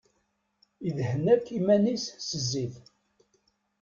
[0.89, 2.75] Idhen akk iman-is s zzit.